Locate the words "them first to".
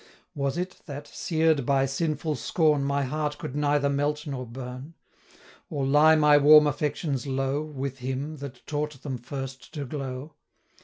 9.03-9.85